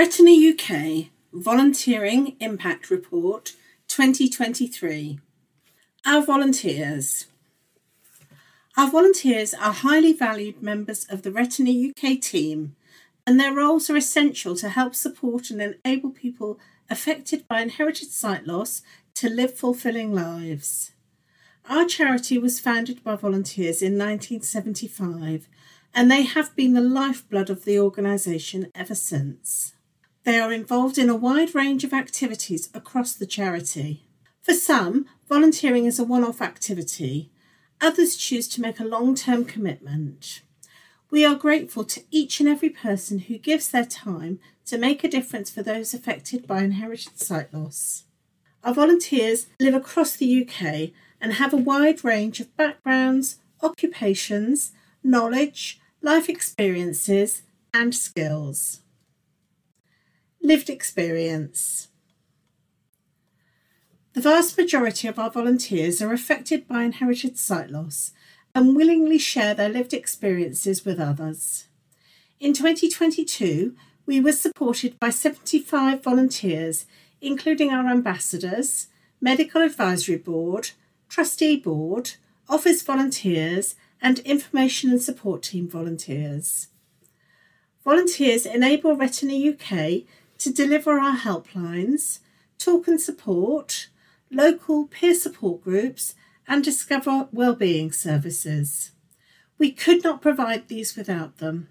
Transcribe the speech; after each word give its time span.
Retina 0.00 0.30
UK 0.30 1.10
Volunteering 1.30 2.34
Impact 2.40 2.88
Report 2.88 3.52
2023. 3.88 5.18
Our 6.06 6.24
volunteers. 6.24 7.26
Our 8.78 8.90
volunteers 8.90 9.52
are 9.52 9.74
highly 9.74 10.14
valued 10.14 10.62
members 10.62 11.04
of 11.10 11.20
the 11.20 11.30
Retina 11.30 11.90
UK 11.90 12.18
team, 12.18 12.76
and 13.26 13.38
their 13.38 13.54
roles 13.54 13.90
are 13.90 13.96
essential 13.98 14.56
to 14.56 14.70
help 14.70 14.94
support 14.94 15.50
and 15.50 15.60
enable 15.84 16.08
people 16.08 16.58
affected 16.88 17.46
by 17.46 17.60
inherited 17.60 18.10
sight 18.10 18.46
loss 18.46 18.80
to 19.16 19.28
live 19.28 19.52
fulfilling 19.52 20.14
lives. 20.14 20.92
Our 21.68 21.84
charity 21.84 22.38
was 22.38 22.58
founded 22.58 23.04
by 23.04 23.16
volunteers 23.16 23.82
in 23.82 23.98
1975 23.98 25.46
and 25.94 26.10
they 26.10 26.22
have 26.22 26.56
been 26.56 26.72
the 26.72 26.80
lifeblood 26.80 27.50
of 27.50 27.66
the 27.66 27.78
organisation 27.78 28.70
ever 28.74 28.94
since. 28.94 29.74
They 30.24 30.38
are 30.38 30.52
involved 30.52 30.98
in 30.98 31.08
a 31.08 31.16
wide 31.16 31.54
range 31.54 31.82
of 31.82 31.94
activities 31.94 32.68
across 32.74 33.14
the 33.14 33.26
charity. 33.26 34.04
For 34.42 34.52
some, 34.52 35.06
volunteering 35.28 35.86
is 35.86 35.98
a 35.98 36.04
one 36.04 36.24
off 36.24 36.42
activity, 36.42 37.30
others 37.80 38.16
choose 38.16 38.46
to 38.48 38.60
make 38.60 38.78
a 38.78 38.84
long 38.84 39.14
term 39.14 39.44
commitment. 39.44 40.42
We 41.10 41.24
are 41.24 41.34
grateful 41.34 41.84
to 41.84 42.02
each 42.10 42.38
and 42.38 42.48
every 42.48 42.70
person 42.70 43.20
who 43.20 43.38
gives 43.38 43.70
their 43.70 43.84
time 43.84 44.38
to 44.66 44.78
make 44.78 45.02
a 45.02 45.08
difference 45.08 45.50
for 45.50 45.62
those 45.62 45.92
affected 45.94 46.46
by 46.46 46.62
inherited 46.62 47.18
sight 47.18 47.52
loss. 47.52 48.04
Our 48.62 48.74
volunteers 48.74 49.46
live 49.58 49.74
across 49.74 50.14
the 50.14 50.42
UK 50.42 50.90
and 51.20 51.34
have 51.34 51.52
a 51.52 51.56
wide 51.56 52.04
range 52.04 52.40
of 52.40 52.54
backgrounds, 52.56 53.38
occupations, 53.62 54.72
knowledge, 55.02 55.80
life 56.02 56.28
experiences, 56.28 57.42
and 57.72 57.94
skills. 57.94 58.80
Lived 60.42 60.70
experience. 60.70 61.88
The 64.14 64.22
vast 64.22 64.56
majority 64.56 65.06
of 65.06 65.18
our 65.18 65.30
volunteers 65.30 66.00
are 66.00 66.12
affected 66.12 66.66
by 66.66 66.82
inherited 66.82 67.38
sight 67.38 67.70
loss 67.70 68.12
and 68.54 68.74
willingly 68.74 69.18
share 69.18 69.54
their 69.54 69.68
lived 69.68 69.92
experiences 69.92 70.84
with 70.84 70.98
others. 70.98 71.68
In 72.40 72.54
2022, 72.54 73.76
we 74.06 74.18
were 74.18 74.32
supported 74.32 74.98
by 74.98 75.10
75 75.10 76.02
volunteers, 76.02 76.86
including 77.20 77.70
our 77.70 77.86
ambassadors, 77.86 78.88
medical 79.20 79.60
advisory 79.60 80.16
board, 80.16 80.70
trustee 81.08 81.56
board, 81.56 82.12
office 82.48 82.82
volunteers, 82.82 83.76
and 84.00 84.20
information 84.20 84.90
and 84.90 85.02
support 85.02 85.42
team 85.42 85.68
volunteers. 85.68 86.68
Volunteers 87.84 88.46
enable 88.46 88.96
Retina 88.96 89.50
UK 89.50 90.02
to 90.40 90.52
deliver 90.52 90.98
our 90.98 91.16
helplines, 91.16 92.18
talk 92.58 92.88
and 92.88 93.00
support, 93.00 93.88
local 94.30 94.86
peer 94.86 95.14
support 95.14 95.62
groups, 95.62 96.14
and 96.48 96.64
discover 96.64 97.28
wellbeing 97.30 97.92
services. 97.92 98.90
We 99.58 99.70
could 99.70 100.02
not 100.02 100.22
provide 100.22 100.68
these 100.68 100.96
without 100.96 101.38
them. 101.38 101.68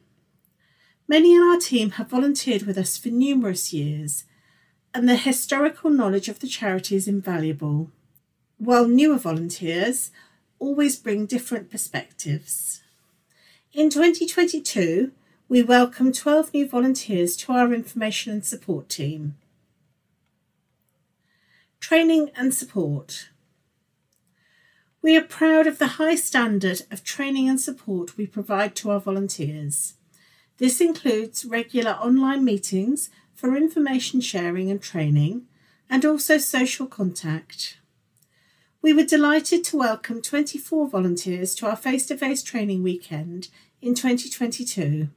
Many 1.07 1.35
in 1.35 1.41
our 1.41 1.57
team 1.57 1.91
have 1.91 2.09
volunteered 2.09 2.63
with 2.63 2.77
us 2.77 2.95
for 2.95 3.09
numerous 3.09 3.73
years, 3.73 4.25
and 4.93 5.09
the 5.09 5.15
historical 5.15 5.89
knowledge 5.89 6.29
of 6.29 6.39
the 6.39 6.47
charity 6.47 6.95
is 6.95 7.07
invaluable, 7.07 7.89
while 8.57 8.87
newer 8.87 9.17
volunteers 9.17 10.11
always 10.59 10.95
bring 10.95 11.25
different 11.25 11.71
perspectives. 11.71 12.83
In 13.73 13.89
2022, 13.89 15.11
we 15.49 15.63
welcome 15.63 16.11
12 16.11 16.53
new 16.53 16.67
volunteers 16.67 17.35
to 17.35 17.51
our 17.51 17.73
information 17.73 18.31
and 18.31 18.45
support 18.45 18.87
team. 18.87 19.35
Training 21.79 22.29
and 22.35 22.53
support. 22.53 23.29
We 25.01 25.17
are 25.17 25.23
proud 25.23 25.65
of 25.65 25.79
the 25.79 25.97
high 25.97 26.13
standard 26.13 26.83
of 26.91 27.03
training 27.03 27.49
and 27.49 27.59
support 27.59 28.15
we 28.15 28.27
provide 28.27 28.75
to 28.75 28.91
our 28.91 28.99
volunteers. 28.99 29.95
This 30.59 30.79
includes 30.79 31.43
regular 31.43 31.93
online 31.93 32.45
meetings 32.45 33.09
for 33.33 33.57
information 33.57 34.21
sharing 34.21 34.69
and 34.69 34.79
training, 34.79 35.47
and 35.89 36.05
also 36.05 36.37
social 36.37 36.85
contact. 36.85 37.79
We 38.83 38.93
were 38.93 39.03
delighted 39.03 39.63
to 39.63 39.77
welcome 39.77 40.21
24 40.21 40.89
volunteers 40.89 41.55
to 41.55 41.67
our 41.67 41.75
face 41.75 42.05
to 42.05 42.17
face 42.17 42.43
training 42.43 42.83
weekend 42.83 43.47
in 43.81 43.95
2022. 43.95 45.09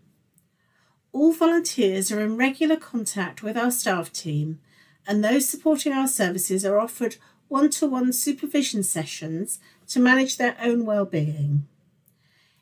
All 1.12 1.32
volunteers 1.32 2.10
are 2.10 2.20
in 2.20 2.36
regular 2.38 2.76
contact 2.76 3.42
with 3.42 3.56
our 3.56 3.70
staff 3.70 4.10
team, 4.12 4.60
and 5.06 5.22
those 5.22 5.48
supporting 5.48 5.92
our 5.92 6.08
services 6.08 6.64
are 6.64 6.80
offered 6.80 7.16
one 7.48 7.68
to 7.70 7.86
one 7.86 8.14
supervision 8.14 8.82
sessions 8.82 9.60
to 9.88 10.00
manage 10.00 10.38
their 10.38 10.56
own 10.60 10.86
well-being. 10.86 11.66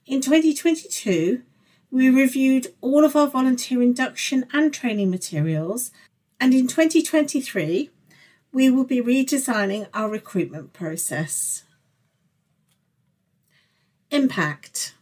In 0.04 0.20
2022, 0.20 1.42
we 1.92 2.10
reviewed 2.10 2.68
all 2.80 3.04
of 3.04 3.14
our 3.14 3.28
volunteer 3.28 3.82
induction 3.82 4.46
and 4.52 4.74
training 4.74 5.10
materials, 5.10 5.92
and 6.40 6.52
in 6.52 6.66
2023, 6.66 7.90
we 8.52 8.68
will 8.68 8.84
be 8.84 9.00
redesigning 9.00 9.86
our 9.94 10.10
recruitment 10.10 10.72
process. 10.72 11.62
Impact. 14.10 14.94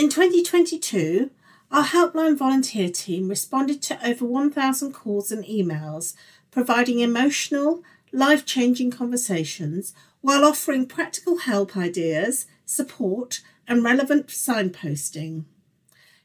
In 0.00 0.08
2022, 0.08 1.30
our 1.70 1.84
helpline 1.84 2.34
volunteer 2.34 2.88
team 2.88 3.28
responded 3.28 3.82
to 3.82 4.02
over 4.02 4.24
1,000 4.24 4.94
calls 4.94 5.30
and 5.30 5.44
emails, 5.44 6.14
providing 6.50 7.00
emotional, 7.00 7.82
life 8.10 8.46
changing 8.46 8.92
conversations 8.92 9.92
while 10.22 10.42
offering 10.42 10.86
practical 10.86 11.40
help 11.40 11.76
ideas, 11.76 12.46
support, 12.64 13.42
and 13.68 13.84
relevant 13.84 14.28
signposting. 14.28 15.44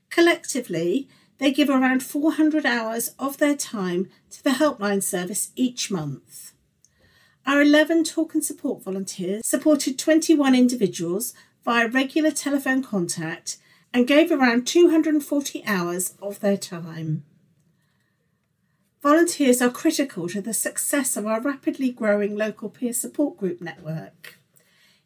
Collectively, 0.09 1.09
they 1.39 1.51
give 1.51 1.69
around 1.69 2.01
400 2.01 2.65
hours 2.65 3.13
of 3.19 3.39
their 3.39 3.57
time 3.57 4.09
to 4.29 4.41
the 4.41 4.51
helpline 4.51 5.03
service 5.03 5.51
each 5.57 5.91
month. 5.91 6.53
Our 7.45 7.61
11 7.61 8.05
talk 8.05 8.35
and 8.35 8.45
support 8.45 8.85
volunteers 8.85 9.45
supported 9.45 9.99
21 9.99 10.55
individuals 10.55 11.33
via 11.65 11.89
regular 11.89 12.31
telephone 12.31 12.81
contact 12.81 13.57
and 13.95 14.07
gave 14.07 14.29
around 14.29 14.67
240 14.67 15.63
hours 15.65 16.15
of 16.21 16.41
their 16.41 16.57
time. 16.57 17.23
Volunteers 19.01 19.61
are 19.61 19.69
critical 19.69 20.27
to 20.27 20.41
the 20.41 20.53
success 20.53 21.15
of 21.15 21.25
our 21.25 21.39
rapidly 21.39 21.93
growing 21.93 22.35
local 22.35 22.69
peer 22.69 22.91
support 22.91 23.37
group 23.37 23.61
network. 23.61 24.37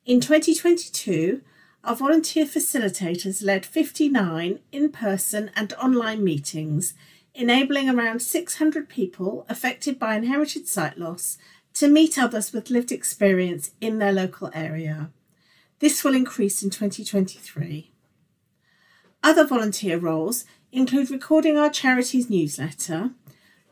In 0.08 0.20
2022, 0.20 1.44
our 1.84 1.96
volunteer 1.96 2.46
facilitators 2.46 3.46
led 3.46 3.64
59 3.64 4.58
in 4.72 4.92
person 4.92 5.52
and 5.56 5.72
online 5.74 6.24
meetings, 6.24 6.96
enabling 7.36 7.92
around 7.92 8.24
600 8.24 8.90
people 8.90 9.46
affected 9.48 10.00
by 10.00 10.16
inherited 10.16 10.68
sight 10.68 10.98
loss 10.98 11.38
to 11.76 11.88
meet 11.88 12.18
others 12.18 12.52
with 12.52 12.72
lived 12.72 12.92
experience 12.92 13.70
in 13.80 14.00
their 14.00 14.12
local 14.12 14.50
area. 14.52 15.12
This 15.78 16.04
will 16.04 16.16
increase 16.16 16.64
in 16.64 16.72
2023. 16.72 17.92
Other 19.24 19.46
volunteer 19.46 19.97
roles 19.97 20.46
include 20.72 21.12
recording 21.12 21.57
our 21.57 21.69
charity's 21.69 22.30
newsletter, 22.30 23.12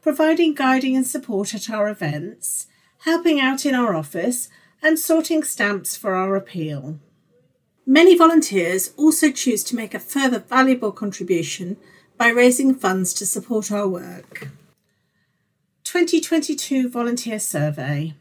providing 0.02 0.54
guiding 0.54 0.96
and 0.96 1.08
support 1.08 1.54
at 1.54 1.70
our 1.70 1.90
events, 1.90 2.68
helping 3.00 3.40
out 3.40 3.66
in 3.66 3.76
our 3.76 3.96
office, 3.96 4.50
and 4.82 5.00
sorting 5.00 5.44
stamps 5.44 5.96
for 5.96 6.16
our 6.16 6.36
appeal. 6.36 7.00
Many 7.86 8.18
volunteers 8.18 8.94
also 8.98 9.32
choose 9.32 9.64
to 9.66 9.76
make 9.76 9.94
a 9.94 10.00
further 10.00 10.40
valuable 10.40 10.92
contribution 10.92 11.78
by 12.18 12.28
raising 12.28 12.76
funds 12.76 13.14
to 13.14 13.26
support 13.26 13.72
our 13.72 13.88
work. 13.88 14.50
2022 15.86 16.90
Volunteer 16.90 17.40
Survey. 17.40 18.14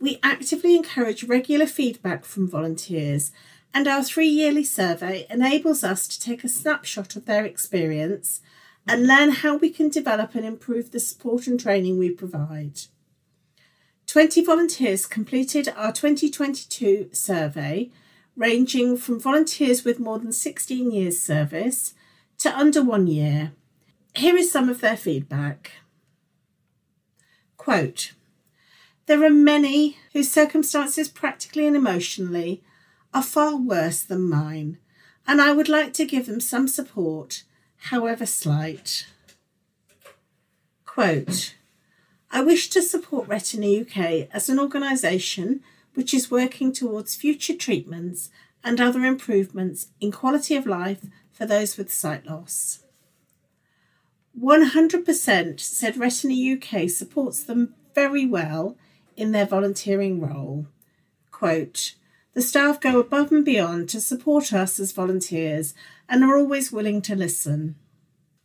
We 0.00 0.18
actively 0.22 0.74
encourage 0.74 1.24
regular 1.24 1.66
feedback 1.66 2.24
from 2.24 2.48
volunteers, 2.48 3.30
and 3.74 3.88
our 3.88 4.02
three 4.02 4.28
yearly 4.28 4.64
survey 4.64 5.26
enables 5.30 5.82
us 5.82 6.06
to 6.08 6.20
take 6.20 6.44
a 6.44 6.48
snapshot 6.48 7.16
of 7.16 7.24
their 7.24 7.44
experience 7.44 8.40
and 8.86 9.06
learn 9.06 9.30
how 9.30 9.56
we 9.56 9.70
can 9.70 9.88
develop 9.88 10.34
and 10.34 10.44
improve 10.44 10.90
the 10.90 11.00
support 11.00 11.46
and 11.46 11.58
training 11.58 11.98
we 11.98 12.10
provide. 12.10 12.80
20 14.06 14.44
volunteers 14.44 15.06
completed 15.06 15.72
our 15.76 15.92
2022 15.92 17.10
survey 17.12 17.90
ranging 18.36 18.96
from 18.96 19.20
volunteers 19.20 19.84
with 19.84 20.00
more 20.00 20.18
than 20.18 20.32
16 20.32 20.90
years' 20.90 21.20
service 21.20 21.94
to 22.38 22.56
under 22.56 22.82
one 22.82 23.06
year. 23.06 23.52
Here 24.14 24.36
is 24.36 24.50
some 24.50 24.68
of 24.68 24.80
their 24.80 24.96
feedback. 24.96 25.72
Quote 27.56 28.12
There 29.06 29.24
are 29.24 29.30
many 29.30 29.98
whose 30.12 30.30
circumstances, 30.30 31.08
practically 31.08 31.66
and 31.66 31.76
emotionally, 31.76 32.62
are 33.14 33.22
far 33.22 33.56
worse 33.56 34.02
than 34.02 34.28
mine, 34.28 34.78
and 35.26 35.40
I 35.40 35.52
would 35.52 35.68
like 35.68 35.92
to 35.94 36.06
give 36.06 36.26
them 36.26 36.40
some 36.40 36.68
support, 36.68 37.44
however 37.76 38.26
slight. 38.26 39.06
Quote, 40.84 41.54
I 42.30 42.42
wish 42.42 42.68
to 42.70 42.82
support 42.82 43.28
Retina 43.28 43.82
UK 43.82 44.28
as 44.32 44.48
an 44.48 44.58
organisation 44.58 45.60
which 45.94 46.14
is 46.14 46.30
working 46.30 46.72
towards 46.72 47.14
future 47.14 47.54
treatments 47.54 48.30
and 48.64 48.80
other 48.80 49.04
improvements 49.04 49.88
in 50.00 50.12
quality 50.12 50.56
of 50.56 50.66
life 50.66 51.06
for 51.32 51.46
those 51.46 51.76
with 51.76 51.92
sight 51.92 52.26
loss. 52.26 52.80
100% 54.40 55.60
said 55.60 55.96
Retina 55.98 56.56
UK 56.56 56.88
supports 56.88 57.42
them 57.42 57.74
very 57.94 58.24
well 58.24 58.76
in 59.16 59.32
their 59.32 59.46
volunteering 59.46 60.20
role. 60.20 60.66
Quote, 61.30 61.94
the 62.34 62.42
staff 62.42 62.80
go 62.80 62.98
above 62.98 63.30
and 63.30 63.44
beyond 63.44 63.88
to 63.90 64.00
support 64.00 64.52
us 64.52 64.80
as 64.80 64.92
volunteers 64.92 65.74
and 66.08 66.24
are 66.24 66.36
always 66.36 66.72
willing 66.72 67.02
to 67.02 67.14
listen. 67.14 67.76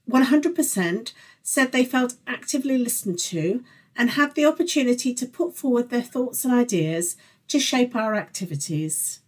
100% 0.09 1.13
said 1.41 1.71
they 1.71 1.85
felt 1.85 2.15
actively 2.25 2.77
listened 2.77 3.19
to 3.19 3.63
and 3.95 4.11
had 4.11 4.35
the 4.35 4.45
opportunity 4.45 5.13
to 5.13 5.25
put 5.25 5.55
forward 5.55 5.89
their 5.89 6.01
thoughts 6.01 6.45
and 6.45 6.53
ideas 6.53 7.15
to 7.47 7.59
shape 7.59 7.95
our 7.95 8.15
activities. 8.15 9.21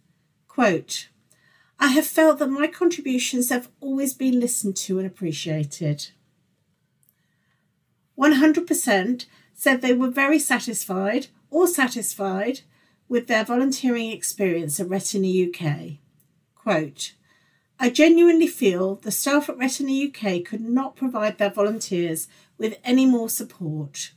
Quote, 0.48 1.08
I 1.78 1.88
have 1.88 2.06
felt 2.06 2.38
that 2.38 2.50
my 2.50 2.66
contributions 2.66 3.48
have 3.48 3.70
always 3.80 4.12
been 4.12 4.38
listened 4.38 4.76
to 4.78 4.98
and 4.98 5.06
appreciated. 5.06 6.10
100% 8.18 9.26
said 9.54 9.80
they 9.80 9.94
were 9.94 10.10
very 10.10 10.38
satisfied 10.38 11.28
or 11.48 11.66
satisfied 11.66 12.60
with 13.10 13.26
their 13.26 13.44
volunteering 13.44 14.12
experience 14.12 14.78
at 14.78 14.88
Retina 14.88 15.48
UK. 15.48 15.98
Quote, 16.54 17.12
I 17.78 17.90
genuinely 17.90 18.46
feel 18.46 18.94
the 18.94 19.10
staff 19.10 19.48
at 19.48 19.58
Retina 19.58 20.06
UK 20.06 20.44
could 20.44 20.60
not 20.60 20.94
provide 20.94 21.36
their 21.36 21.50
volunteers 21.50 22.28
with 22.56 22.78
any 22.84 23.06
more 23.06 23.28
support. 23.28 24.12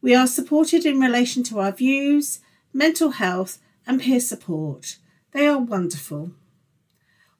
We 0.00 0.14
are 0.14 0.26
supported 0.26 0.86
in 0.86 0.98
relation 0.98 1.42
to 1.44 1.60
our 1.60 1.70
views, 1.70 2.40
mental 2.72 3.10
health, 3.10 3.58
and 3.86 4.00
peer 4.00 4.20
support. 4.20 4.96
They 5.32 5.46
are 5.46 5.58
wonderful. 5.58 6.30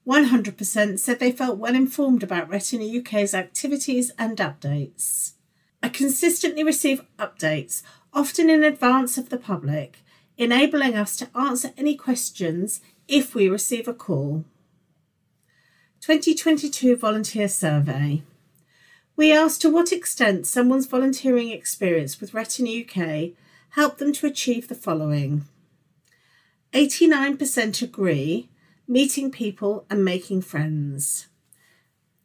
100% 0.06 0.98
said 0.98 1.18
they 1.18 1.32
felt 1.32 1.56
well 1.56 1.74
informed 1.74 2.22
about 2.22 2.50
Retina 2.50 2.84
UK's 2.98 3.32
activities 3.32 4.12
and 4.18 4.36
updates. 4.36 5.32
I 5.82 5.88
consistently 5.88 6.62
receive 6.62 7.06
updates, 7.18 7.82
often 8.12 8.50
in 8.50 8.62
advance 8.62 9.16
of 9.16 9.30
the 9.30 9.38
public, 9.38 10.00
enabling 10.40 10.94
us 10.94 11.16
to 11.16 11.28
answer 11.38 11.70
any 11.76 11.94
questions 11.94 12.80
if 13.06 13.34
we 13.34 13.46
receive 13.46 13.86
a 13.86 13.92
call. 13.92 14.42
2022 16.00 16.96
Volunteer 16.96 17.46
Survey. 17.46 18.22
We 19.16 19.34
asked 19.34 19.60
to 19.60 19.70
what 19.70 19.92
extent 19.92 20.46
someone's 20.46 20.86
volunteering 20.86 21.50
experience 21.50 22.22
with 22.22 22.32
Retina 22.32 22.70
UK 22.80 23.32
helped 23.70 23.98
them 23.98 24.14
to 24.14 24.26
achieve 24.26 24.68
the 24.68 24.74
following 24.74 25.44
89% 26.72 27.82
agree, 27.82 28.48
meeting 28.88 29.30
people 29.30 29.84
and 29.90 30.02
making 30.02 30.40
friends. 30.40 31.26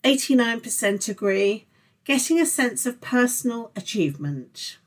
89% 0.06 1.10
agree, 1.10 1.66
getting 2.06 2.40
a 2.40 2.46
sense 2.46 2.86
of 2.86 3.02
personal 3.02 3.72
achievement. 3.76 4.78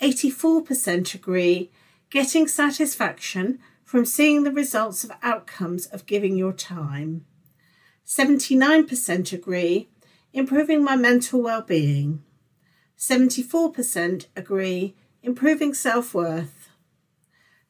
84% 0.00 1.14
agree, 1.14 1.70
getting 2.10 2.46
satisfaction 2.46 3.58
from 3.84 4.04
seeing 4.04 4.42
the 4.42 4.52
results 4.52 5.04
of 5.04 5.12
outcomes 5.22 5.86
of 5.86 6.06
giving 6.06 6.36
your 6.36 6.52
time. 6.52 7.24
79% 8.06 9.32
agree, 9.32 9.88
improving 10.32 10.82
my 10.82 10.96
mental 10.96 11.42
well-being. 11.42 12.22
74% 12.98 14.26
agree, 14.34 14.94
improving 15.22 15.74
self-worth. 15.74 16.70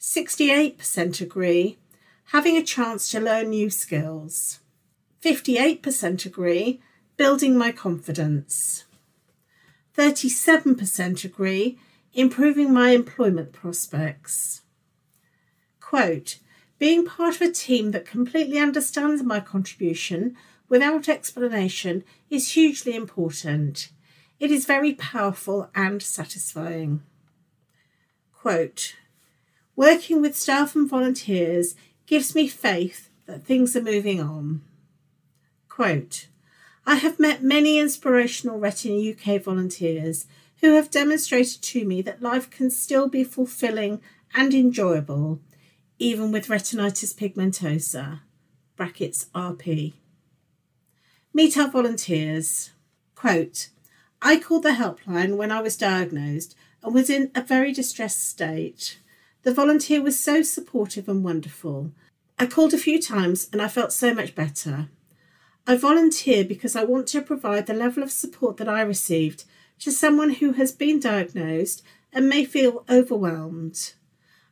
68% 0.00 1.20
agree, 1.20 1.76
having 2.26 2.56
a 2.56 2.62
chance 2.62 3.10
to 3.10 3.20
learn 3.20 3.50
new 3.50 3.68
skills. 3.68 4.60
58% 5.22 6.24
agree, 6.24 6.80
building 7.16 7.58
my 7.58 7.72
confidence. 7.72 8.84
37% 9.96 11.24
agree, 11.24 11.78
improving 12.18 12.74
my 12.74 12.90
employment 12.90 13.52
prospects. 13.52 14.62
Quote, 15.78 16.40
being 16.76 17.06
part 17.06 17.36
of 17.36 17.42
a 17.42 17.52
team 17.52 17.92
that 17.92 18.04
completely 18.04 18.58
understands 18.58 19.22
my 19.22 19.38
contribution 19.38 20.36
without 20.68 21.08
explanation 21.08 22.02
is 22.28 22.54
hugely 22.54 22.96
important. 22.96 23.90
It 24.40 24.50
is 24.50 24.66
very 24.66 24.94
powerful 24.94 25.70
and 25.76 26.02
satisfying. 26.02 27.04
Quote, 28.32 28.96
working 29.76 30.20
with 30.20 30.36
staff 30.36 30.74
and 30.74 30.90
volunteers 30.90 31.76
gives 32.06 32.34
me 32.34 32.48
faith 32.48 33.10
that 33.26 33.44
things 33.44 33.76
are 33.76 33.82
moving 33.82 34.20
on. 34.20 34.62
Quote, 35.68 36.26
I 36.84 36.96
have 36.96 37.20
met 37.20 37.44
many 37.44 37.78
inspirational 37.78 38.58
Retina 38.58 39.12
UK 39.12 39.40
volunteers 39.40 40.26
who 40.60 40.74
have 40.74 40.90
demonstrated 40.90 41.62
to 41.62 41.84
me 41.84 42.02
that 42.02 42.22
life 42.22 42.50
can 42.50 42.70
still 42.70 43.08
be 43.08 43.24
fulfilling 43.24 44.00
and 44.34 44.52
enjoyable, 44.52 45.40
even 45.98 46.32
with 46.32 46.48
retinitis 46.48 47.14
pigmentosa, 47.14 48.20
brackets 48.76 49.26
RP. 49.34 49.94
Meet 51.32 51.56
our 51.56 51.70
volunteers. 51.70 52.70
Quote, 53.14 53.68
I 54.20 54.38
called 54.38 54.64
the 54.64 54.70
helpline 54.70 55.36
when 55.36 55.52
I 55.52 55.60
was 55.60 55.76
diagnosed 55.76 56.56
and 56.82 56.94
was 56.94 57.10
in 57.10 57.30
a 57.34 57.42
very 57.42 57.72
distressed 57.72 58.28
state. 58.28 58.98
The 59.42 59.54
volunteer 59.54 60.02
was 60.02 60.18
so 60.18 60.42
supportive 60.42 61.08
and 61.08 61.22
wonderful. 61.22 61.92
I 62.38 62.46
called 62.46 62.74
a 62.74 62.78
few 62.78 63.00
times 63.00 63.48
and 63.52 63.62
I 63.62 63.68
felt 63.68 63.92
so 63.92 64.12
much 64.12 64.34
better. 64.34 64.88
I 65.66 65.76
volunteer 65.76 66.44
because 66.44 66.74
I 66.74 66.84
want 66.84 67.06
to 67.08 67.20
provide 67.20 67.66
the 67.66 67.74
level 67.74 68.02
of 68.02 68.10
support 68.10 68.56
that 68.56 68.68
I 68.68 68.80
received 68.80 69.44
to 69.80 69.92
someone 69.92 70.30
who 70.30 70.52
has 70.52 70.72
been 70.72 71.00
diagnosed 71.00 71.82
and 72.12 72.28
may 72.28 72.44
feel 72.44 72.84
overwhelmed. 72.88 73.94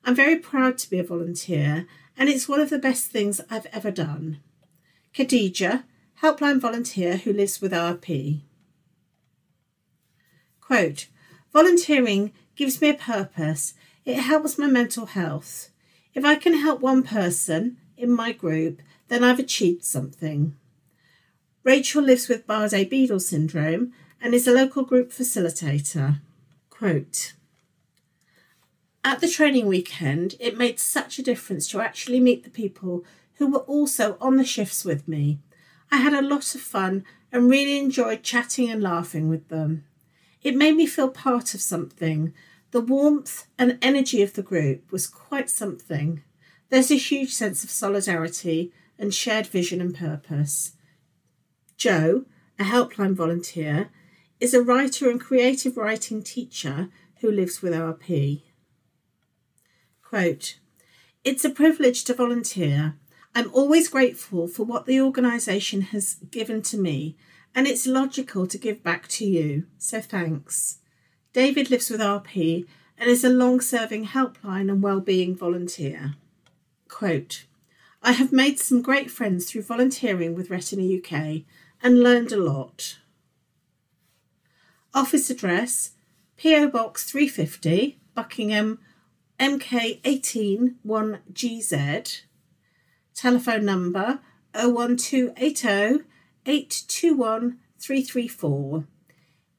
I'm 0.04 0.14
very 0.14 0.38
proud 0.38 0.78
to 0.78 0.90
be 0.90 0.98
a 0.98 1.04
volunteer 1.04 1.86
and 2.16 2.28
it's 2.28 2.48
one 2.48 2.60
of 2.60 2.70
the 2.70 2.78
best 2.78 3.10
things 3.10 3.40
I've 3.50 3.66
ever 3.72 3.90
done. 3.90 4.40
Khadija, 5.14 5.84
helpline 6.22 6.60
volunteer 6.60 7.16
who 7.16 7.32
lives 7.32 7.60
with 7.60 7.72
RP. 7.72 8.42
Quote, 10.60 11.08
volunteering 11.52 12.32
gives 12.54 12.80
me 12.80 12.88
a 12.90 12.94
purpose. 12.94 13.74
It 14.04 14.16
helps 14.16 14.58
my 14.58 14.66
mental 14.66 15.06
health. 15.06 15.70
If 16.14 16.24
I 16.24 16.36
can 16.36 16.54
help 16.54 16.80
one 16.80 17.02
person 17.02 17.76
in 17.96 18.10
my 18.10 18.32
group, 18.32 18.80
then 19.08 19.22
I've 19.22 19.38
achieved 19.38 19.84
something. 19.84 20.56
Rachel 21.62 22.02
lives 22.02 22.28
with 22.28 22.46
Bardet-Biedl 22.46 23.20
syndrome 23.20 23.92
and 24.20 24.34
is 24.34 24.46
a 24.46 24.52
local 24.52 24.84
group 24.84 25.10
facilitator. 25.10 26.20
Quote, 26.70 27.34
at 29.06 29.20
the 29.20 29.28
training 29.28 29.66
weekend, 29.66 30.34
it 30.40 30.58
made 30.58 30.80
such 30.80 31.18
a 31.18 31.22
difference 31.22 31.68
to 31.68 31.80
actually 31.80 32.18
meet 32.18 32.42
the 32.42 32.50
people 32.50 33.04
who 33.34 33.46
were 33.46 33.60
also 33.60 34.16
on 34.20 34.36
the 34.36 34.44
shifts 34.44 34.84
with 34.84 35.06
me. 35.06 35.38
I 35.92 35.98
had 35.98 36.12
a 36.12 36.26
lot 36.26 36.56
of 36.56 36.60
fun 36.60 37.04
and 37.30 37.48
really 37.48 37.78
enjoyed 37.78 38.24
chatting 38.24 38.68
and 38.68 38.82
laughing 38.82 39.28
with 39.28 39.48
them. 39.48 39.84
It 40.42 40.56
made 40.56 40.74
me 40.74 40.86
feel 40.86 41.08
part 41.08 41.54
of 41.54 41.60
something. 41.60 42.34
The 42.72 42.80
warmth 42.80 43.46
and 43.56 43.78
energy 43.80 44.22
of 44.22 44.32
the 44.32 44.42
group 44.42 44.90
was 44.90 45.06
quite 45.06 45.50
something. 45.50 46.22
There's 46.70 46.90
a 46.90 46.96
huge 46.96 47.32
sense 47.32 47.62
of 47.62 47.70
solidarity 47.70 48.72
and 48.98 49.14
shared 49.14 49.46
vision 49.46 49.80
and 49.80 49.94
purpose. 49.94 50.72
Joe, 51.76 52.24
a 52.58 52.64
helpline 52.64 53.14
volunteer, 53.14 53.90
is 54.40 54.54
a 54.54 54.62
writer 54.62 55.10
and 55.10 55.20
creative 55.20 55.76
writing 55.76 56.22
teacher 56.22 56.88
who 57.20 57.30
lives 57.30 57.62
with 57.62 57.72
RP. 57.72 58.42
Quote, 60.02 60.58
It's 61.24 61.44
a 61.44 61.50
privilege 61.50 62.04
to 62.04 62.14
volunteer. 62.14 62.96
I'm 63.34 63.50
always 63.52 63.88
grateful 63.88 64.48
for 64.48 64.64
what 64.64 64.86
the 64.86 65.00
organisation 65.00 65.82
has 65.82 66.14
given 66.30 66.62
to 66.62 66.78
me, 66.78 67.16
and 67.54 67.66
it's 67.66 67.86
logical 67.86 68.46
to 68.46 68.58
give 68.58 68.82
back 68.82 69.08
to 69.08 69.24
you, 69.24 69.66
so 69.78 70.00
thanks. 70.00 70.78
David 71.32 71.70
lives 71.70 71.90
with 71.90 72.00
RP 72.00 72.66
and 72.98 73.10
is 73.10 73.24
a 73.24 73.28
long 73.28 73.60
serving 73.60 74.06
helpline 74.06 74.70
and 74.70 74.82
wellbeing 74.82 75.34
volunteer. 75.34 76.14
Quote, 76.88 77.46
I 78.02 78.12
have 78.12 78.32
made 78.32 78.58
some 78.58 78.82
great 78.82 79.10
friends 79.10 79.50
through 79.50 79.62
volunteering 79.62 80.34
with 80.34 80.50
Retina 80.50 80.96
UK 80.96 81.42
and 81.82 82.02
learned 82.02 82.32
a 82.32 82.36
lot. 82.36 82.98
Office 84.96 85.28
address 85.28 85.90
PO 86.42 86.68
Box 86.68 87.04
350, 87.04 87.98
Buckingham, 88.14 88.78
MK 89.38 90.00
181GZ. 90.02 92.22
Telephone 93.14 93.66
number 93.66 94.20
01280 94.54 96.04
821 96.46 97.58
334. 97.78 98.84